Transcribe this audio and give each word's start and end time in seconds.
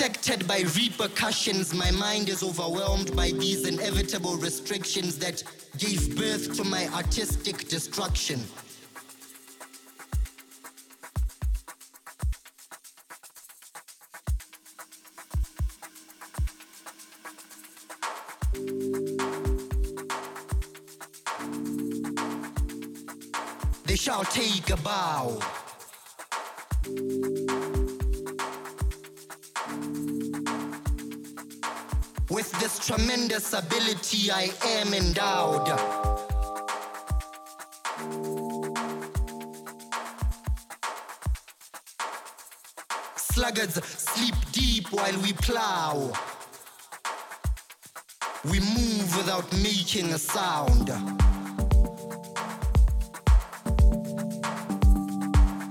Affected 0.00 0.48
by 0.48 0.60
repercussions, 0.74 1.74
my 1.74 1.90
mind 1.90 2.30
is 2.30 2.42
overwhelmed 2.42 3.14
by 3.14 3.32
these 3.32 3.68
inevitable 3.68 4.36
restrictions 4.38 5.18
that 5.18 5.42
gave 5.76 6.16
birth 6.16 6.56
to 6.56 6.64
my 6.64 6.88
artistic 6.94 7.68
destruction. 7.68 8.40
They 23.84 23.96
shall 23.96 24.24
take 24.24 24.70
a 24.70 24.78
bow. 24.78 25.59
Tremendous 32.90 33.52
ability, 33.52 34.32
I 34.32 34.50
am 34.64 34.92
endowed. 34.92 35.68
Sluggards 43.14 43.84
sleep 43.84 44.34
deep 44.50 44.90
while 44.90 45.16
we 45.22 45.32
plow. 45.34 46.12
We 48.50 48.58
move 48.58 49.16
without 49.16 49.52
making 49.52 50.12
a 50.12 50.18
sound. 50.18 50.90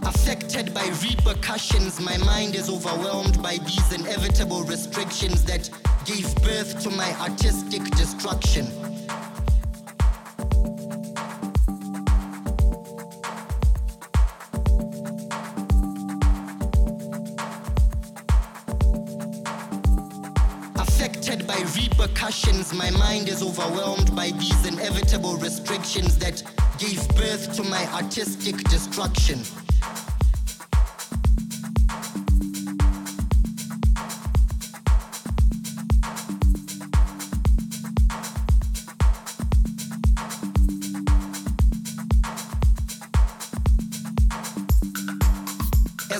Affected 0.03 0.73
by 0.73 0.87
repercussions, 1.03 1.99
my 1.99 2.15
mind 2.19 2.55
is 2.55 2.69
overwhelmed 2.69 3.43
by 3.43 3.57
these 3.57 3.91
inevitable 3.91 4.63
restrictions 4.63 5.43
that 5.43 5.69
gave 6.09 6.35
birth 6.37 6.81
to 6.81 6.89
my 6.89 7.13
artistic 7.21 7.83
destruction. 7.91 8.65
Affected 20.77 21.45
by 21.45 21.63
repercussions, 21.75 22.73
my 22.73 22.89
mind 22.89 23.29
is 23.29 23.43
overwhelmed 23.43 24.15
by 24.15 24.31
these 24.31 24.65
inevitable 24.65 25.37
restrictions 25.37 26.17
that 26.17 26.41
gave 26.79 27.07
birth 27.09 27.55
to 27.55 27.61
my 27.63 27.85
artistic 27.93 28.55
destruction. 28.63 29.43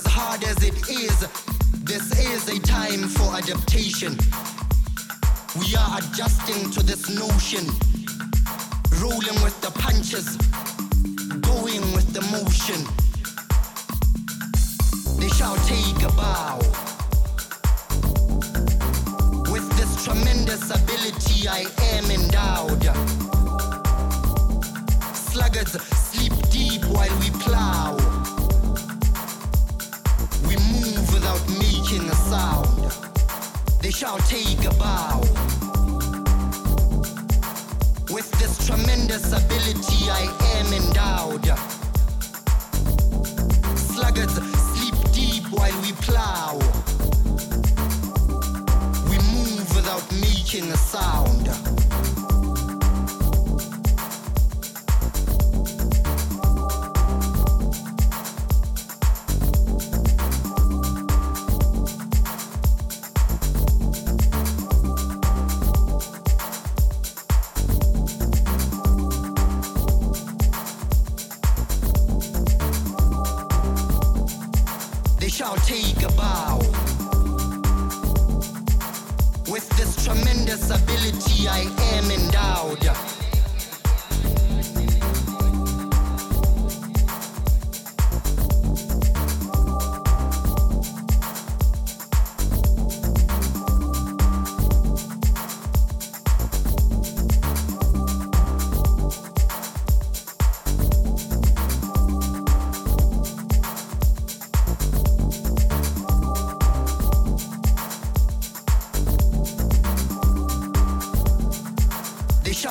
As 0.00 0.06
hard 0.06 0.42
as 0.44 0.56
it 0.64 0.88
is, 0.88 1.20
this 1.84 2.18
is 2.18 2.48
a 2.48 2.58
time 2.58 3.06
for 3.06 3.36
adaptation. 3.36 4.16
We 5.58 5.76
are 5.76 5.98
adjusting 5.98 6.70
to 6.70 6.82
this 6.82 7.10
notion, 7.10 7.66
rolling 8.96 9.38
with 9.44 9.60
the 9.60 9.70
punches, 9.74 10.38
going 11.42 11.82
with 11.92 12.14
the 12.14 12.22
motion. 12.32 12.80
They 15.20 15.28
shall 15.28 15.56
take 15.68 16.02
a 16.02 16.12
bow. 16.16 16.60
With 19.52 19.68
this 19.76 20.02
tremendous 20.02 20.70
ability, 20.70 21.46
I 21.46 21.66
am 21.92 22.10
endowed. 22.10 22.84
Sluggards 25.14 25.72
sleep 25.82 26.32
deep 26.48 26.86
while 26.86 27.18
we 27.20 27.28
plow. 27.42 28.09
Making. 32.40 32.90
They 33.82 33.90
shall 33.90 34.18
take 34.18 34.64
a 34.64 34.74
bow. 34.74 35.20
With 38.10 38.30
this 38.38 38.66
tremendous 38.66 39.32
ability, 39.32 40.10
I 40.10 40.22
am 40.56 40.72
endowed. 40.72 41.46
Sluggards 43.76 44.34
sleep 44.74 45.12
deep 45.12 45.44
while 45.52 45.80
we 45.82 45.92
plow. 45.92 46.59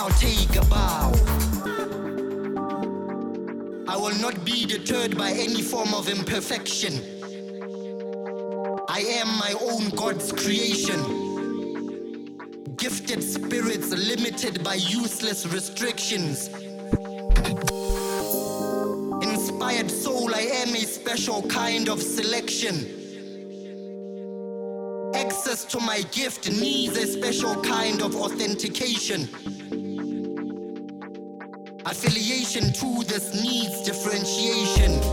They 0.09 0.27
take 0.27 0.55
a 0.55 0.65
bow. 0.65 1.11
I 3.87 3.95
will 3.95 4.15
not 4.19 4.43
be 4.43 4.65
deterred 4.65 5.15
by 5.17 5.31
any 5.31 5.61
form 5.61 5.93
of 5.93 6.09
imperfection. 6.09 6.93
I 8.87 9.01
am 9.01 9.27
my 9.37 9.53
own 9.61 9.89
God's 9.89 10.31
creation. 10.31 10.99
Gifted 12.77 13.21
spirits 13.21 13.89
limited 13.89 14.63
by 14.63 14.75
useless 14.75 15.45
restrictions. 15.45 16.47
Inspired 19.21 19.91
soul, 19.91 20.33
I 20.33 20.49
am 20.63 20.73
a 20.75 20.85
special 20.85 21.43
kind 21.43 21.87
of 21.87 22.01
selection. 22.01 22.95
Access 25.13 25.65
to 25.65 25.79
my 25.79 26.01
gift 26.11 26.49
needs 26.49 26.97
a 26.97 27.05
special 27.05 27.61
kind 27.61 28.01
of 28.01 28.15
authentication. 28.15 29.29
Affiliation 32.01 32.71
to 32.71 33.03
this 33.03 33.33
needs 33.43 33.81
differentiation. 33.81 35.03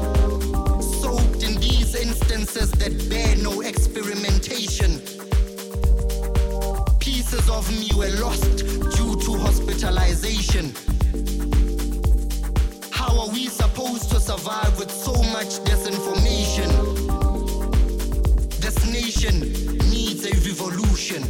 Soaked 1.03 1.43
in 1.43 1.61
these 1.61 1.97
instances 1.97 2.71
that 2.79 3.11
bear 3.11 3.35
no 3.39 3.61
experimentation. 3.63 5.01
Pieces 7.01 7.51
of 7.51 7.69
me 7.73 7.91
were 7.97 8.15
lost 8.21 8.59
due 8.97 9.17
to 9.17 9.37
hospitalization. 9.37 10.73
How 12.93 13.19
are 13.19 13.31
we 13.31 13.49
supposed 13.49 14.09
to 14.11 14.21
survive 14.21 14.79
with 14.79 14.93
so 14.93 15.13
much 15.33 15.59
disinformation? 15.67 16.71
This 18.61 18.87
nation 18.87 19.41
needs 19.91 20.25
a 20.25 20.35
revolution. 20.49 21.25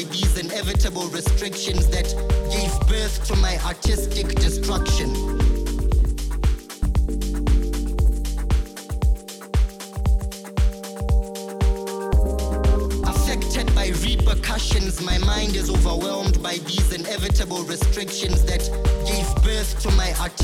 By 0.00 0.10
these 0.10 0.38
inevitable 0.38 1.08
restrictions 1.08 1.86
that 1.88 2.06
gave 2.50 2.88
birth 2.88 3.22
to 3.26 3.36
my 3.36 3.58
artistic 3.66 4.28
destruction. 4.36 5.10
Affected 13.04 13.74
by 13.74 13.88
repercussions, 14.02 15.02
my 15.02 15.18
mind 15.18 15.56
is 15.56 15.68
overwhelmed 15.68 16.42
by 16.42 16.56
these 16.66 16.92
inevitable 16.94 17.62
restrictions 17.64 18.44
that 18.44 18.62
gave 19.06 19.44
birth 19.44 19.80
to 19.82 19.90
my 19.96 20.14
artistic 20.14 20.39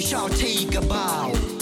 They 0.00 0.06
shall 0.06 0.30
take 0.30 0.74
a 0.76 0.80
bow. 0.80 1.59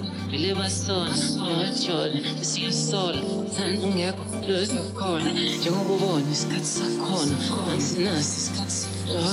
Kodwa 0.00 0.08
abantu 0.08 0.30
vele 0.30 0.54
basona 0.54 1.16
ngajole 1.56 2.18
siyasola 2.48 3.20
thanda 3.54 3.86
ungekho 3.86 4.24
lozi 4.48 4.78
khona 4.98 5.30
njengoba 5.58 5.92
ubona 5.96 6.30
isikhathi 6.34 6.70
sakhona 6.78 7.36
angisinaso 7.70 8.32
isikhathi 8.40 8.74
sidala 8.80 9.30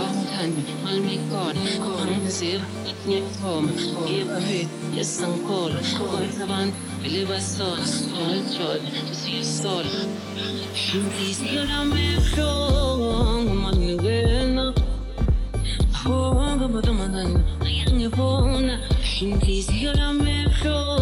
awuthande 0.00 0.62
manikhona 0.84 1.62
angizira 2.02 2.64
uma 3.48 3.72
ngiba 4.02 4.36
bethu 4.46 4.78
yesangikhola 4.96 5.80
kodwa 5.98 6.42
abantu 6.46 6.76
vele 7.02 7.20
basona 7.30 7.86
ngajole 8.12 8.88
siyasola 9.20 10.00
Inhliziyo 10.94 11.62
lami 11.70 12.04
Quisiera 19.32 20.12
mejor. 20.12 20.93